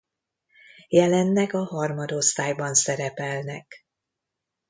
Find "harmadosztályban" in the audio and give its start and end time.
1.65-2.73